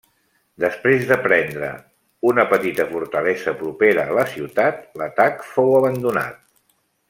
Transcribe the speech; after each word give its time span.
Després 0.61 1.03
de 1.09 1.17
prendre 1.25 1.67
una 2.31 2.45
petita 2.55 2.87
fortalesa 2.95 3.55
propera 3.61 4.07
a 4.13 4.19
la 4.21 4.27
ciutat, 4.33 4.81
l'atac 5.03 5.47
fou 5.53 5.79
abandonat. 5.83 6.43